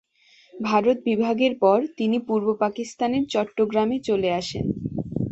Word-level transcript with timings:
ভারত 0.53 0.97
বিভাগের 1.05 1.53
পর 1.59 1.79
তিনি 1.97 2.17
পূর্ব 2.27 2.47
পাকিস্তানের 2.63 3.23
চট্টগ্রামে 3.33 3.97
চলে 4.07 4.29
আসেন। 4.31 4.65